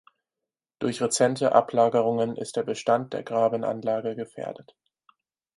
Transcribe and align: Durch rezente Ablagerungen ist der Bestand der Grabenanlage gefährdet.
Durch 0.79 0.99
rezente 0.99 1.51
Ablagerungen 1.53 2.35
ist 2.35 2.55
der 2.55 2.63
Bestand 2.63 3.13
der 3.13 3.21
Grabenanlage 3.21 4.15
gefährdet. 4.15 4.75